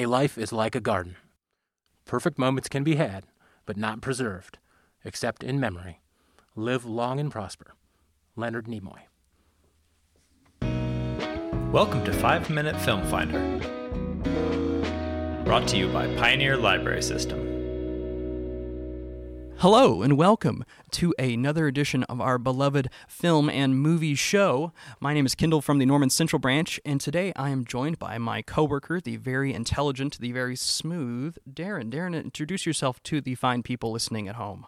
[0.00, 1.16] A life is like a garden.
[2.06, 3.26] Perfect moments can be had,
[3.66, 4.56] but not preserved,
[5.04, 6.00] except in memory.
[6.56, 7.74] Live long and prosper.
[8.34, 9.00] Leonard Nimoy.
[11.70, 13.40] Welcome to 5 Minute Film Finder.
[15.44, 17.49] Brought to you by Pioneer Library System.
[19.60, 24.72] Hello and welcome to another edition of our beloved film and movie show.
[25.00, 28.16] My name is Kendall from the Norman Central Branch, and today I am joined by
[28.16, 31.90] my coworker, the very intelligent, the very smooth Darren.
[31.90, 34.66] Darren, introduce yourself to the fine people listening at home.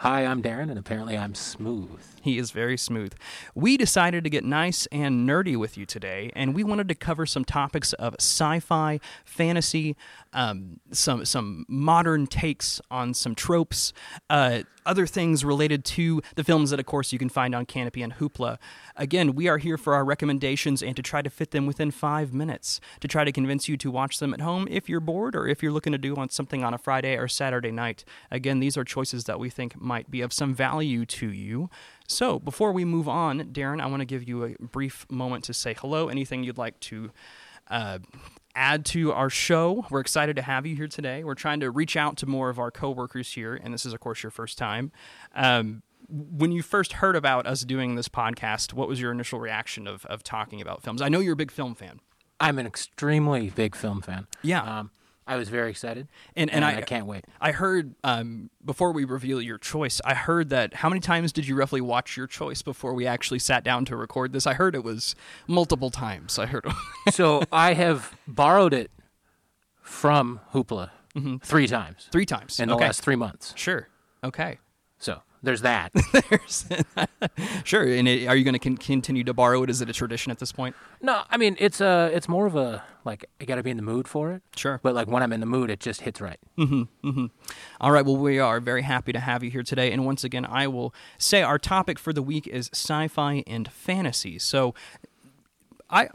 [0.00, 2.00] Hi, I'm Darren, and apparently I'm smooth.
[2.22, 3.12] He is very smooth.
[3.54, 7.26] We decided to get nice and nerdy with you today, and we wanted to cover
[7.26, 9.96] some topics of sci-fi, fantasy,
[10.32, 13.92] um, some some modern takes on some tropes,
[14.30, 18.02] uh, other things related to the films that, of course, you can find on Kanopy
[18.02, 18.58] and Hoopla.
[18.96, 22.32] Again, we are here for our recommendations and to try to fit them within five
[22.32, 25.46] minutes to try to convince you to watch them at home if you're bored or
[25.46, 28.04] if you're looking to do on something on a Friday or Saturday night.
[28.30, 31.68] Again, these are choices that we think might be of some value to you.
[32.06, 35.52] So, before we move on, Darren, I want to give you a brief moment to
[35.52, 36.08] say hello.
[36.08, 37.10] Anything you'd like to
[37.68, 37.98] uh,
[38.54, 39.86] add to our show.
[39.90, 41.24] We're excited to have you here today.
[41.24, 43.98] We're trying to reach out to more of our coworkers here, and this is, of
[43.98, 44.92] course, your first time.
[45.34, 49.88] Um, when you first heard about us doing this podcast, what was your initial reaction
[49.88, 51.02] of, of talking about films?
[51.02, 52.00] I know you're a big film fan.
[52.40, 54.28] I'm an extremely big film fan.
[54.42, 54.62] Yeah.
[54.62, 54.90] Um,
[55.26, 57.24] I was very excited, And, and, I, I can't wait.
[57.40, 60.00] I heard um, before we reveal your choice.
[60.04, 63.38] I heard that how many times did you roughly watch your choice before we actually
[63.38, 64.46] sat down to record this?
[64.46, 65.14] I heard it was
[65.46, 66.38] multiple times.
[66.38, 66.66] I heard.
[67.10, 68.90] so I have borrowed it
[69.82, 70.90] from Hoopla
[71.42, 72.86] three times Three times in the okay.
[72.86, 73.52] last three months.
[73.56, 73.88] Sure.
[74.24, 74.58] Okay.
[74.98, 75.92] So there's that.
[76.12, 76.66] There's,
[77.64, 77.82] sure.
[77.82, 79.70] And it, are you going to con- continue to borrow it?
[79.70, 80.76] Is it a tradition at this point?
[81.00, 83.76] no, I mean it's a it's more of a like I got to be in
[83.76, 84.42] the mood for it.
[84.56, 84.80] Sure.
[84.82, 86.38] But like when I'm in the mood, it just hits right.
[86.56, 86.82] Hmm.
[87.02, 87.26] Hmm.
[87.80, 88.04] All right.
[88.04, 89.90] Well, we are very happy to have you here today.
[89.92, 94.38] And once again, I will say our topic for the week is sci-fi and fantasy.
[94.38, 94.74] So.
[95.90, 96.08] I,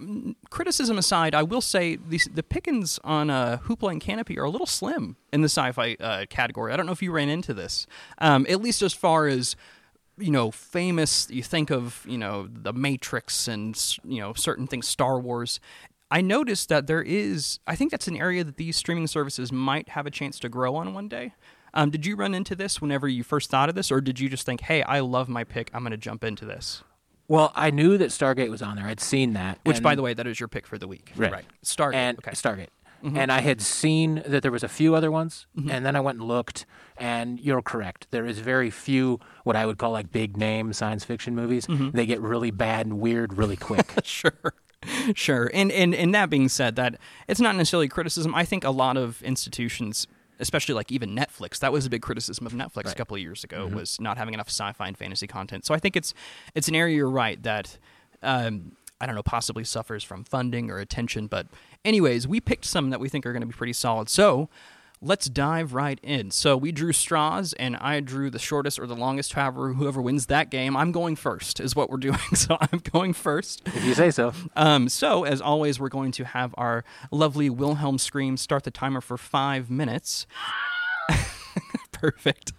[0.49, 4.49] criticism aside, I will say the, the pickings on uh, Hoopla and Kanopy are a
[4.49, 6.71] little slim in the sci-fi uh, category.
[6.71, 7.85] I don't know if you ran into this,
[8.19, 9.55] um, at least as far as
[10.17, 11.29] you know, famous.
[11.29, 15.59] You think of you know the Matrix and you know certain things, Star Wars.
[16.11, 17.59] I noticed that there is.
[17.67, 20.75] I think that's an area that these streaming services might have a chance to grow
[20.75, 21.33] on one day.
[21.73, 24.29] Um, did you run into this whenever you first thought of this, or did you
[24.29, 25.69] just think, "Hey, I love my pick.
[25.73, 26.83] I'm going to jump into this"?
[27.27, 28.85] Well, I knew that Stargate was on there.
[28.85, 29.59] I'd seen that.
[29.63, 31.45] Which, and- by the way, that is your pick for the week, Right.
[31.63, 31.95] Stargate.
[31.95, 32.31] and okay.
[32.31, 32.67] Stargate.
[33.03, 33.17] Mm-hmm.
[33.17, 35.69] And I had seen that there was a few other ones, mm-hmm.
[35.69, 36.65] and then I went and looked,
[36.97, 38.07] and you're correct.
[38.09, 41.67] There is very few what I would call like big name science fiction movies.
[41.67, 41.91] Mm-hmm.
[41.91, 43.91] They get really bad and weird really quick.
[44.03, 44.53] sure
[45.15, 48.69] sure and, and and that being said that it's not necessarily criticism i think a
[48.69, 50.05] lot of institutions
[50.39, 53.43] especially like even netflix that was a big criticism of netflix a couple of years
[53.43, 55.65] ago was not having enough sci-fi and fantasy content.
[55.65, 56.13] So i think it's
[56.53, 57.77] it's an area you're right that
[58.23, 61.47] um, i don't know possibly suffers from funding or attention but
[61.83, 64.09] anyways we picked some that we think are going to be pretty solid.
[64.09, 64.49] So
[65.01, 66.31] Let's dive right in.
[66.31, 69.33] So we drew straws, and I drew the shortest or the longest.
[69.33, 71.59] However, whoever wins that game, I'm going first.
[71.59, 72.17] Is what we're doing.
[72.35, 73.61] So I'm going first.
[73.65, 74.33] if you say so.
[74.55, 79.01] Um, so, as always, we're going to have our lovely Wilhelm scream start the timer
[79.01, 80.25] for five minutes.
[81.91, 82.53] Perfect.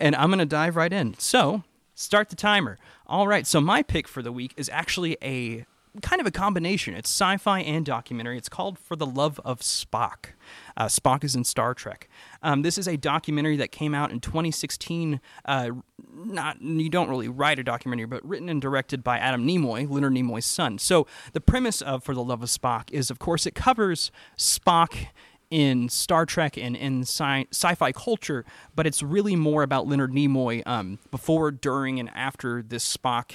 [0.00, 1.14] And I'm going to dive right in.
[1.18, 1.62] So,
[1.94, 2.78] start the timer.
[3.06, 3.46] All right.
[3.46, 5.64] So, my pick for the week is actually a
[6.02, 6.94] kind of a combination.
[6.94, 8.36] It's sci fi and documentary.
[8.36, 10.30] It's called For the Love of Spock.
[10.76, 12.08] Uh, Spock is in Star Trek.
[12.42, 15.20] Um, this is a documentary that came out in 2016.
[15.44, 15.70] Uh,
[16.12, 20.12] not you don't really write a documentary, but written and directed by Adam Nimoy, Leonard
[20.12, 20.78] Nimoy's son.
[20.78, 25.06] So the premise of For the Love of Spock is, of course, it covers Spock
[25.50, 28.44] in Star Trek and in sci- sci-fi culture,
[28.74, 33.32] but it's really more about Leonard Nimoy um, before, during, and after this Spock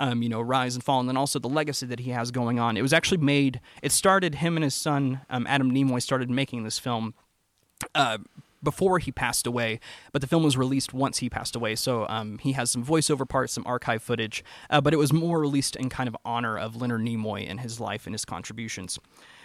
[0.00, 2.58] um, you know, rise and fall, and then also the legacy that he has going
[2.58, 2.76] on.
[2.76, 3.60] It was actually made.
[3.82, 7.14] It started him and his son um, Adam Nimoy started making this film
[7.94, 8.18] uh,
[8.62, 9.80] before he passed away,
[10.12, 11.74] but the film was released once he passed away.
[11.76, 15.38] So um, he has some voiceover parts, some archive footage, uh, but it was more
[15.38, 18.98] released in kind of honor of Leonard Nimoy and his life and his contributions.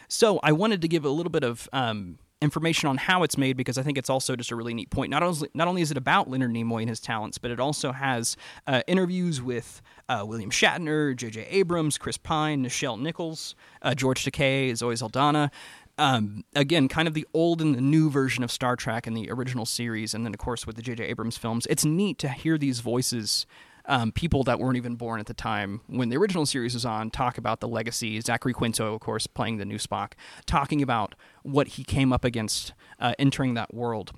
[0.07, 3.55] So I wanted to give a little bit of um, information on how it's made
[3.55, 5.09] because I think it's also just a really neat point.
[5.09, 7.93] Not only not only is it about Leonard Nimoy and his talents, but it also
[7.93, 8.35] has
[8.67, 11.47] uh, interviews with uh, William Shatner, J.J.
[11.49, 15.49] Abrams, Chris Pine, Nichelle Nichols, uh, George Takei, Zoe Saldana.
[15.97, 19.31] Um, again, kind of the old and the new version of Star Trek and the
[19.31, 21.05] original series, and then of course with the J.J.
[21.05, 21.65] Abrams films.
[21.69, 23.45] It's neat to hear these voices
[23.85, 27.09] um, people that weren't even born at the time when the original series was on
[27.09, 28.19] talk about the legacy.
[28.21, 30.13] Zachary Quinto, of course, playing the new Spock,
[30.45, 34.11] talking about what he came up against uh, entering that world.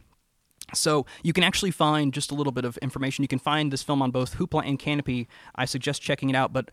[0.73, 3.23] So you can actually find just a little bit of information.
[3.23, 5.27] You can find this film on both Hoopla and Kanopy.
[5.55, 6.53] I suggest checking it out.
[6.53, 6.71] But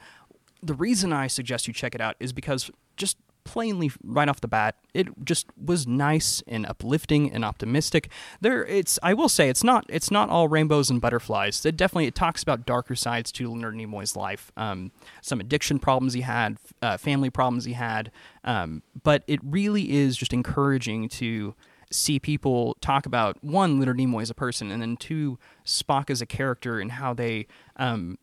[0.63, 4.49] the reason I suggest you check it out is because just plainly right off the
[4.49, 8.11] bat it just was nice and uplifting and optimistic.
[8.41, 11.65] There it's i will say it's not it's not all rainbows and butterflies.
[11.65, 16.13] It definitely it talks about darker sides to leonard nimoy's life um, some addiction problems
[16.13, 18.11] he had uh, family problems he had
[18.45, 21.55] um, but it really is just encouraging to
[21.93, 26.21] see people talk about one Leonard Nimoy as a person, and then two Spock as
[26.21, 27.47] a character and how they
[27.77, 28.19] um,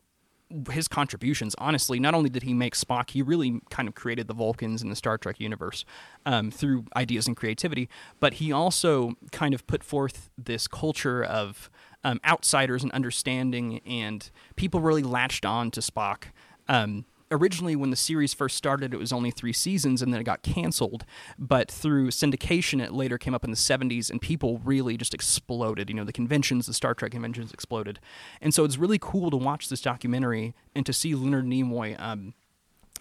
[0.70, 1.54] his contributions.
[1.58, 4.88] Honestly, not only did he make Spock, he really kind of created the Vulcans in
[4.88, 5.84] the Star Trek universe
[6.26, 7.88] um, through ideas and creativity.
[8.18, 11.70] But he also kind of put forth this culture of
[12.02, 16.24] um, outsiders and understanding, and people really latched on to Spock.
[16.68, 20.24] Um, originally when the series first started it was only three seasons and then it
[20.24, 21.04] got canceled.
[21.38, 25.88] But through syndication it later came up in the 70s and people really just exploded.
[25.88, 28.00] You know the conventions the star trek conventions exploded.
[28.40, 32.34] And so it's really cool to watch this documentary and to see leonard nimoy um,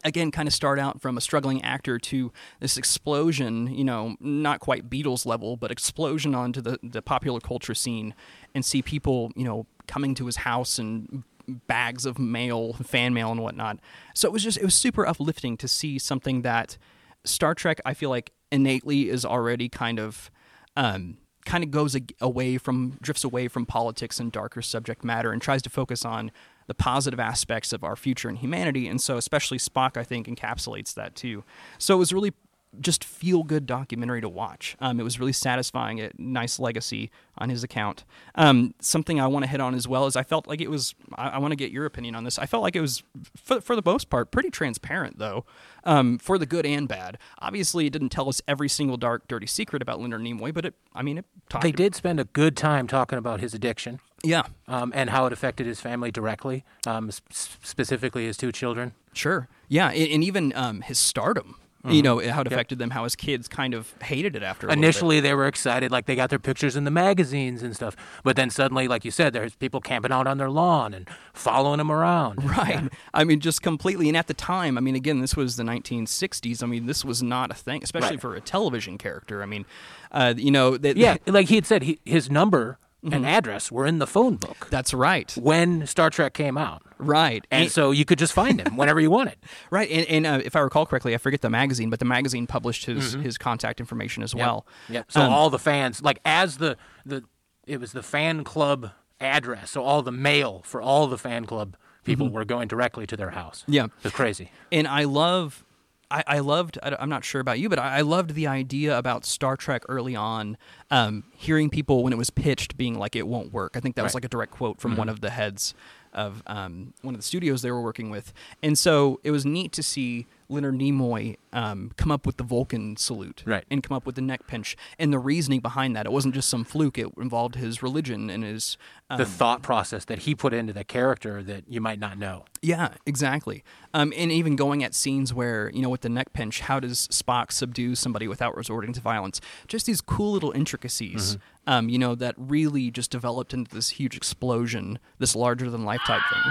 [0.04, 4.60] again kind of start out from a struggling actor to this explosion you know not
[4.60, 8.14] quite beatles level but explosion onto the, the popular culture scene
[8.56, 13.31] and see people you know coming to his house and bags of mail, fan mail,
[13.31, 13.80] and whatnot.
[14.13, 16.78] So it was just it was super uplifting to see something that
[17.25, 20.31] Star Trek I feel like innately is already kind of
[20.75, 25.42] um, kind of goes away from drifts away from politics and darker subject matter and
[25.42, 26.31] tries to focus on
[26.68, 30.94] the positive aspects of our future and humanity and so especially Spock I think encapsulates
[30.94, 31.44] that too.
[31.78, 32.34] So it was really
[32.80, 34.75] just feel good documentary to watch.
[34.80, 36.00] Um, it was really satisfying.
[36.00, 38.04] A nice legacy on his account.
[38.36, 40.94] Um, something I want to hit on as well is I felt like it was.
[41.16, 42.38] I, I want to get your opinion on this.
[42.38, 43.04] I felt like it was,
[43.36, 45.45] for, for the most part, pretty transparent though,
[45.83, 47.18] um, for the good and bad.
[47.39, 50.75] Obviously, it didn't tell us every single dark, dirty secret about Leonard Nimoy, but it.
[50.94, 51.25] I mean, it.
[51.50, 54.00] Talked they did spend a good time talking about his addiction.
[54.24, 58.94] Yeah, um, and how it affected his family directly, um, specifically his two children.
[59.13, 59.48] Sure.
[59.69, 61.96] Yeah, and, and even um, his stardom Mm-hmm.
[61.96, 62.80] You know how it affected yep.
[62.80, 62.90] them.
[62.90, 64.70] How his kids kind of hated it after.
[64.70, 67.96] Initially, they were excited, like they got their pictures in the magazines and stuff.
[68.22, 71.78] But then suddenly, like you said, there's people camping out on their lawn and following
[71.78, 72.40] them around.
[72.50, 72.81] Right.
[72.81, 72.90] Yeah.
[73.14, 74.08] I mean, just completely.
[74.10, 76.64] And at the time, I mean, again, this was the 1960s.
[76.64, 78.22] I mean, this was not a thing, especially right.
[78.22, 79.44] for a television character.
[79.44, 79.66] I mean,
[80.12, 83.13] uh, you know, that, yeah, like he had said, he, his number mm-hmm.
[83.13, 84.68] and address were in the phone book.
[84.69, 85.34] That's right.
[85.38, 86.84] When Star Trek came out.
[86.98, 87.46] Right.
[87.51, 89.38] And, and so you could just find him whenever you wanted.
[89.72, 89.90] Right.
[89.92, 92.86] And, and uh, if I recall correctly, I forget the magazine, but the magazine published
[92.86, 93.22] his, mm-hmm.
[93.22, 94.40] his contact information as yep.
[94.40, 94.66] well.
[94.88, 95.04] Yeah.
[95.10, 96.75] So um, all the fans, like as the,
[97.06, 97.24] the,
[97.68, 99.72] it was the fan club address.
[99.72, 102.36] So all the mail for all the fan club people mm-hmm.
[102.36, 103.63] were going directly to their house.
[103.68, 103.86] Yeah.
[103.86, 104.51] It was crazy.
[104.72, 105.63] And I love
[106.12, 106.78] I, I loved.
[106.82, 109.84] I, am not sure about you, but I, I, loved the idea about Star Trek
[109.88, 110.58] early on.
[110.90, 113.78] Um, hearing people when it was pitched being like it won't work.
[113.78, 114.08] I think that right.
[114.08, 115.00] was like a direct quote from mm-hmm.
[115.00, 115.74] one of the heads
[116.14, 119.72] of um, one of the studios they were working with, and so it was neat
[119.74, 123.64] to see Leonard Nimoy um, come up with the Vulcan salute, right.
[123.70, 126.08] and come up with the neck pinch, and the reasoning behind that.
[126.08, 128.78] It wasn't just some fluke; it involved his religion and his
[129.10, 132.46] um, the thought process that he put into the character that you might not know.
[132.62, 133.64] Yeah, exactly.
[133.94, 137.08] Um, and even going at scenes where you know, with the neck pinch, how does
[137.10, 139.40] Spock subdue somebody without resorting to violence?
[139.68, 141.38] Just these cool little intricacies.
[141.70, 146.02] Um, you know, that really just developed into this huge explosion, this larger than life
[146.08, 146.42] type thing.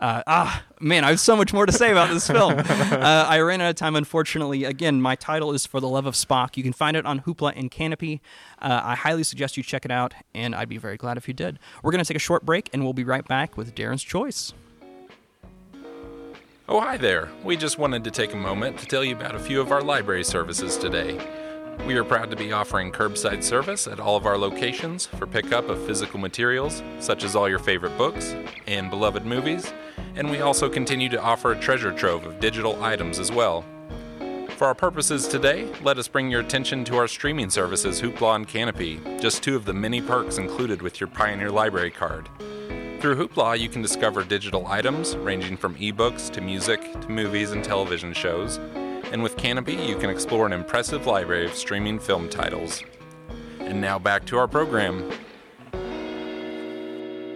[0.00, 2.54] Uh, ah, man, I have so much more to say about this film.
[3.04, 4.64] Uh, I ran out of time, unfortunately.
[4.64, 6.56] Again, my title is For the Love of Spock.
[6.56, 8.20] You can find it on Hoopla and Kanopy.
[8.60, 11.34] Uh, I highly suggest you check it out, and I'd be very glad if you
[11.34, 11.58] did.
[11.82, 14.52] We're going to take a short break, and we'll be right back with Darren's Choice.
[16.68, 17.28] Oh, hi there.
[17.44, 19.82] We just wanted to take a moment to tell you about a few of our
[19.82, 21.18] library services today.
[21.86, 25.68] We are proud to be offering curbside service at all of our locations for pickup
[25.68, 28.34] of physical materials, such as all your favorite books
[28.66, 29.70] and beloved movies,
[30.14, 33.66] and we also continue to offer a treasure trove of digital items as well.
[34.56, 38.48] For our purposes today, let us bring your attention to our streaming services Hoopla and
[38.48, 42.30] Kanopy, just two of the many perks included with your Pioneer Library card.
[43.00, 47.62] Through Hoopla, you can discover digital items ranging from ebooks to music to movies and
[47.62, 48.58] television shows
[49.14, 52.82] and with Kanopy, you can explore an impressive library of streaming film titles.
[53.60, 55.08] And now back to our program.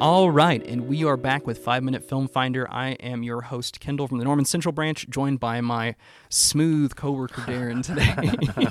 [0.01, 2.69] All right, and we are back with Five Minute Film Finder.
[2.69, 5.95] I am your host, Kendall from the Norman Central Branch, joined by my
[6.29, 8.13] smooth coworker Darren today.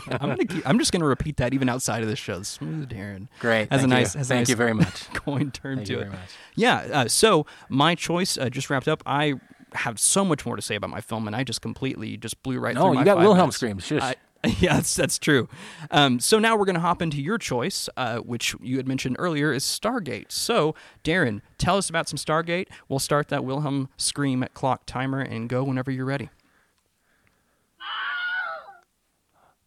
[0.20, 2.44] I'm gonna keep, I'm just gonna repeat that even outside of this show.
[2.44, 3.30] Smooth Darren.
[3.40, 3.72] Great.
[3.72, 4.18] Has Thank a nice you.
[4.18, 5.14] has a Thank nice you very much.
[5.14, 6.04] coin term Thank to you it.
[6.04, 6.30] very much.
[6.56, 6.76] Yeah.
[6.76, 9.02] Uh, so my choice uh, just wrapped up.
[9.06, 9.36] I
[9.74, 12.60] have so much more to say about my film, and I just completely just blew
[12.60, 13.00] right No, through.
[13.00, 13.58] you got Wilhelm minutes.
[13.58, 13.86] screams.
[13.86, 14.02] Shush.
[14.02, 14.16] I,
[14.60, 15.50] yeah, that's, that's true.
[15.90, 19.16] Um, so now we're going to hop into your choice, uh, which you had mentioned
[19.20, 20.32] earlier is Stargate.
[20.32, 22.68] So, Darren, tell us about some Stargate.
[22.88, 26.30] We'll start that Wilhelm scream clock timer and go whenever you're ready.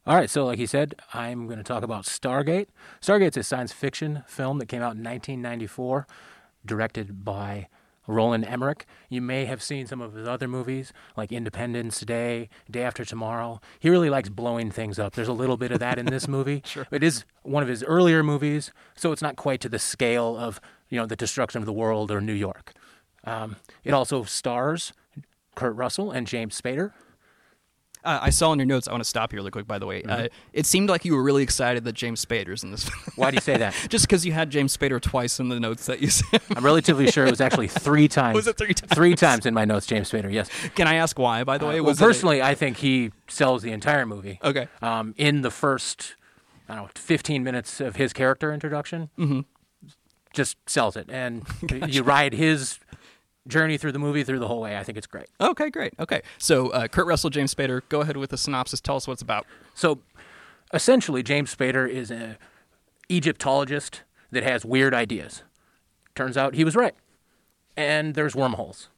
[0.07, 2.67] All right, so like he said, I'm going to talk about Stargate.
[3.01, 6.07] Stargate's a science fiction film that came out in 1994,
[6.65, 7.69] directed by
[8.07, 8.87] Roland Emmerich.
[9.09, 13.61] You may have seen some of his other movies, like Independence Day, Day After Tomorrow.
[13.79, 15.15] He really likes blowing things up.
[15.15, 16.63] There's a little bit of that in this movie.
[16.65, 16.87] sure.
[16.91, 20.61] It is one of his earlier movies, so it's not quite to the scale of
[20.89, 22.73] you know the destruction of the world or New York.
[23.25, 24.93] Um, it also stars
[25.55, 26.93] Kurt Russell and James Spader.
[28.05, 28.89] Uh, I saw in your notes.
[28.89, 29.67] I want to stop you really quick.
[29.67, 32.71] By the way, uh, it seemed like you were really excited that James Spader's in
[32.71, 32.89] this.
[32.89, 33.01] film.
[33.17, 33.75] Why do you say that?
[33.91, 36.41] Just because you had James Spader twice in the notes that you said.
[36.57, 38.35] I'm relatively sure it was actually three times.
[38.37, 38.93] Was it three times?
[38.95, 40.33] Three times in my notes, James Spader.
[40.33, 40.49] Yes.
[40.75, 41.45] Can I ask why?
[41.45, 44.39] By the way, Uh, well, personally, I think he sells the entire movie.
[44.43, 44.69] Okay.
[44.81, 46.15] Um, in the first,
[46.69, 49.41] I don't know, 15 minutes of his character introduction, Mm-hmm.
[50.33, 51.43] just sells it, and
[51.89, 52.79] you ride his
[53.47, 54.77] journey through the movie through the whole way.
[54.77, 55.27] I think it's great.
[55.41, 55.95] Okay, great.
[55.99, 57.83] Okay, so uh, Kurt Russell, James Spader.
[57.89, 58.81] Go ahead with the synopsis.
[58.81, 59.47] Tell us what it's about.
[59.75, 60.01] So,
[60.73, 62.37] essentially, James Spader is an
[63.09, 65.43] Egyptologist that has weird ideas.
[66.15, 66.95] Turns out he was right,
[67.77, 68.89] and there's wormholes.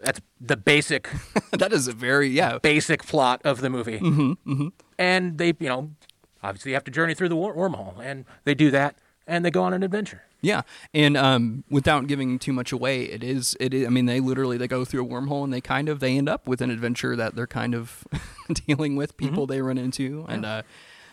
[0.00, 1.08] That's the basic
[1.52, 2.58] that is a very yeah.
[2.58, 3.98] basic plot of the movie.
[3.98, 4.68] Mm-hmm,
[4.98, 5.90] And they, you know,
[6.42, 8.96] obviously have to journey through the wormhole, and they do that,
[9.28, 10.22] and they go on an adventure.
[10.40, 10.62] Yeah,
[10.94, 13.74] and um, without giving too much away, it is it.
[13.74, 16.16] Is, I mean, they literally they go through a wormhole and they kind of they
[16.16, 18.06] end up with an adventure that they're kind of
[18.66, 20.62] dealing with people they run into, and uh,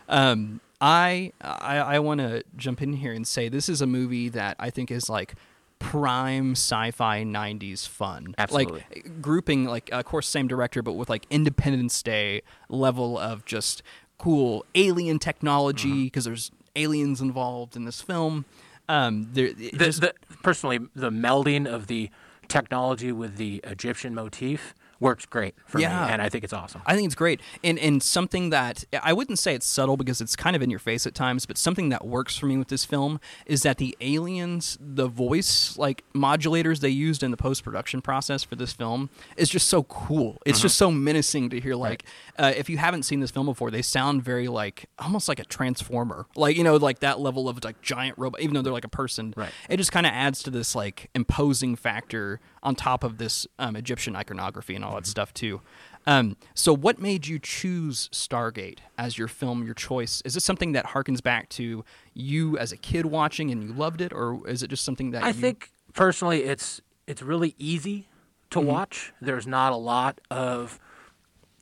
[0.09, 4.29] um, I I, I want to jump in here and say this is a movie
[4.29, 5.33] that I think is like
[5.77, 8.85] prime sci-fi 90s fun Absolutely.
[8.93, 13.83] like grouping like of course same director but with like independence day level of just
[14.17, 18.45] cool alien technology because there's aliens involved in this film.
[18.89, 20.13] Um there The, there's- the,
[20.43, 22.09] personally, the melding of the
[22.47, 26.05] technology with the Egyptian motif works great for Yeah.
[26.07, 26.81] me, and I think it's awesome.
[26.85, 30.35] I think it's great, and and something that I wouldn't say it's subtle because it's
[30.35, 32.85] kind of in your face at times, but something that works for me with this
[32.85, 38.01] film is that the aliens, the voice like modulators they used in the post production
[38.01, 40.41] process for this film is just so cool.
[40.45, 41.75] It's just so menacing to hear.
[41.75, 42.03] Like,
[42.39, 45.45] uh, if you haven't seen this film before, they sound very like almost like a
[45.45, 48.85] transformer, like you know, like that level of like giant robot, even though they're like
[48.85, 49.33] a person.
[49.35, 49.51] Right.
[49.69, 53.75] It just kind of adds to this like imposing factor on top of this um,
[53.77, 55.61] Egyptian iconography and all that stuff too.
[56.07, 60.21] Um, so, what made you choose Stargate as your film, your choice?
[60.25, 64.01] Is this something that harkens back to you as a kid watching and you loved
[64.01, 68.07] it, or is it just something that I you, think personally, it's it's really easy
[68.51, 68.67] to Mm-hmm.
[68.67, 69.13] watch.
[69.21, 70.79] There's not a lot of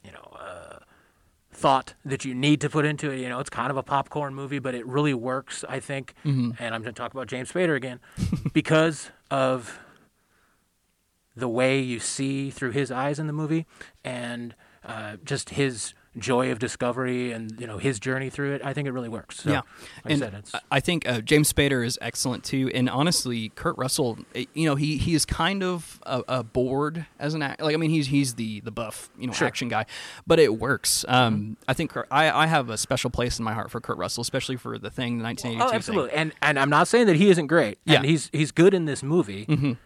[0.03, 0.79] you know uh,
[1.51, 3.19] thought that you need to put into it.
[3.19, 5.63] You know, it's kind of a popcorn movie, but it really works.
[5.69, 6.51] I think, Mm-hmm.
[6.60, 8.00] and I'm going to talk about James Spader again
[8.53, 9.79] because of
[11.35, 13.65] the way you see through his eyes in the movie,
[14.03, 18.61] and uh, just his joy of discovery and you know his journey through it.
[18.63, 19.37] I think it really works.
[19.39, 19.61] So, yeah,
[20.05, 22.69] like and I said, it's I- think uh, James Spader is excellent too.
[22.75, 27.07] And honestly, Kurt Russell, eh, you know, he he is kind of a, a bored
[27.17, 27.61] as an act.
[27.61, 29.47] Like, I mean, he's he's the the buff, you know, Sure.
[29.47, 29.87] action guy,
[30.27, 31.03] but it works.
[31.09, 31.15] Mm-hmm.
[31.15, 33.97] Um, I think Kurt, I I have a special place in my heart for Kurt
[33.97, 35.75] Russell, especially for the thing, the 1982 Oh, thing.
[35.77, 36.11] absolutely.
[36.11, 37.79] And and I'm not saying that he isn't great.
[37.85, 37.95] Yeah.
[37.95, 39.47] And he's he's good in this movie.
[39.49, 39.77] I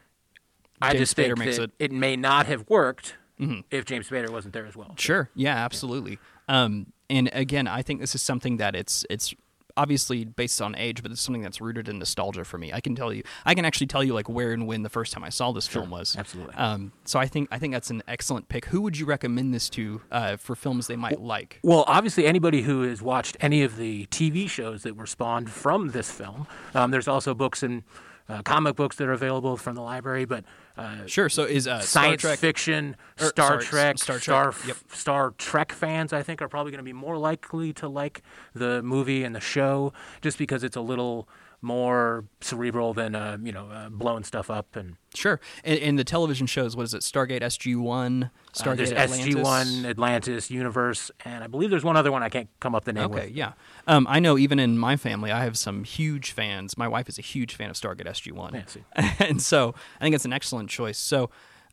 [0.84, 1.92] James just think makes that it- it.
[1.92, 3.16] may not have worked
[3.70, 4.94] if James Spader wasn't there as well.
[4.98, 5.30] Sure.
[5.36, 6.18] Yeah, absolutely.
[6.48, 9.34] Um, and again, I think this is something that it's it's
[9.76, 12.74] obviously based on age, but it's something that's rooted in nostalgia for me.
[12.74, 15.14] I can tell you, I can actually tell you like where and when the first
[15.14, 16.16] time I saw this film was.
[16.18, 16.56] absolutely.
[16.56, 18.66] Um, so I think I think that's an excellent pick.
[18.66, 21.60] Who would you recommend this to uh, for films they might like?
[21.64, 25.90] Well, obviously, anybody who has watched any of the TV shows that were spawned from
[25.90, 27.84] this film, um, there's also books and
[28.30, 30.44] uh, comic books that are available from the library, but
[30.78, 31.30] uh, Sure.
[31.30, 32.40] So is uh, Star science Trek?
[32.40, 34.78] fiction, or, Star sorry, Trek, Star Star Trek, yep.
[34.92, 38.22] Star Trek fans, I think, are probably going to be more likely to like
[38.54, 41.28] the movie and the show, just because it's a little
[41.62, 45.40] more cerebral than uh, you know uh, blowing stuff up and Sure.
[45.64, 47.02] And, and the television shows, what is it?
[47.02, 52.12] Stargate SG One, uh, Stargate there's SG1, Atlantis, Universe, and I believe there's one other
[52.12, 53.32] one I can't come up the name Okay, with.
[53.36, 53.54] yeah.
[53.88, 56.78] Um, I know even in my family, I have some huge fans.
[56.78, 60.14] My wife is a huge fan of Stargate SG One, Yeah, and so I think
[60.14, 60.98] it's an excellent choice.
[60.98, 61.30] So,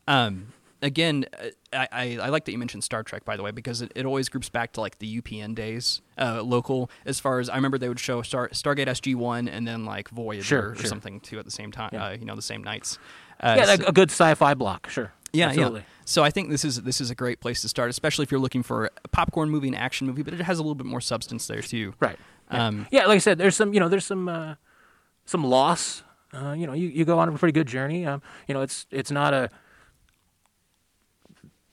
[0.07, 3.51] um, again, uh, I, I, I like that you mentioned Star Trek, by the way,
[3.51, 6.89] because it, it always groups back to like the UPN days, uh, local.
[7.05, 10.09] As far as I remember, they would show Star, Stargate SG One and then like
[10.09, 10.85] Voyager Sure, or sure.
[10.85, 11.89] something too at the same time.
[11.93, 12.05] Yeah.
[12.07, 12.97] Uh, you know, the same nights.
[13.39, 15.11] Uh, Yeah, so- a good sci-fi block, sure.
[15.33, 15.81] yeah, Absolutely.
[15.81, 15.85] yeah.
[16.05, 18.39] So I think this is this is a great place to start, especially if you're
[18.39, 21.01] looking for a popcorn movie, an action movie, but it has a little bit more
[21.01, 21.93] substance there too.
[21.99, 22.17] Right.
[22.51, 22.67] Yeah.
[22.67, 24.53] Um, yeah, like I said, there's some, you know, there's some, uh,
[25.25, 26.03] some loss.
[26.35, 28.05] Uh, you know, you, you go on a pretty good journey.
[28.05, 29.49] Um, you know, it's it's not a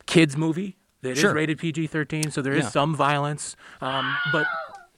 [0.06, 0.76] kids movie.
[1.02, 1.34] It is Sure.
[1.34, 2.70] rated PG-13, so there is Yeah.
[2.70, 3.56] some violence.
[3.80, 4.46] Um, but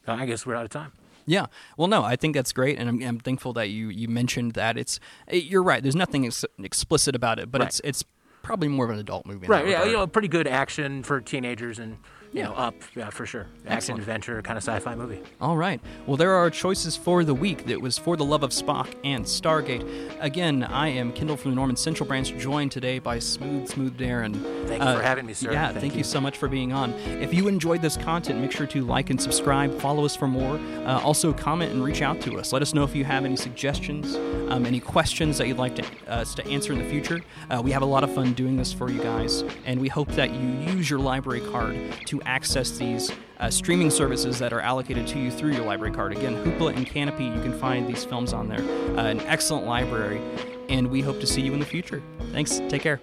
[0.07, 0.93] I guess we're out of time.
[1.27, 1.47] Yeah.
[1.79, 4.77] Well, no, I think that's great, and I'm, I'm thankful that you you mentioned that.
[4.77, 5.83] It's it, you're right.
[5.83, 7.69] There's nothing ex- explicit about it, but Right.
[7.69, 8.05] it's it's
[8.43, 9.47] probably more of an adult movie.
[9.47, 9.65] Right.
[9.67, 9.73] Yeah.
[9.77, 9.89] regard.
[9.89, 11.97] You know, pretty good action for teenagers and
[12.35, 12.45] Yeah.
[12.49, 12.75] know up.
[12.95, 13.47] Yeah, for sure.
[13.67, 15.21] Action adventure kind of sci-fi movie.
[15.41, 15.81] All right.
[16.07, 17.65] Well, there are our choices for the week.
[17.67, 19.85] That was For the Love of Spock and Stargate.
[20.21, 24.35] Again, I am Kendall from the Norman Central Branch, joined today by Smooth Smooth Darren.
[24.67, 25.53] Thank you for having me, sir.
[25.53, 25.99] Yeah, Thank thank, you.
[25.99, 26.05] you.
[26.05, 26.93] so much for being on.
[26.93, 29.79] If you enjoyed this content, make sure to like and subscribe.
[29.81, 30.57] Follow us for more.
[30.85, 32.53] Uh, also, comment and reach out to us.
[32.53, 34.17] Let us know if you have any suggestions,
[34.51, 37.21] um, any questions that you'd like to, us to answer in the future.
[37.51, 40.09] Uh, we have a lot of fun doing this for you guys, and we hope
[40.13, 45.07] that you use your library card to access these uh, streaming services that are allocated
[45.09, 46.13] to you through your library card.
[46.13, 48.63] Again, Hoopla and Kanopy, you can find these films on there.
[48.99, 50.21] Uh, an excellent library,
[50.69, 52.03] and we hope to see you in the future.
[52.33, 52.59] Thanks.
[52.69, 53.01] Take care.